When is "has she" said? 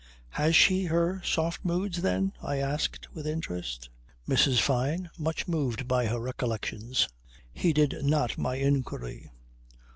0.31-0.85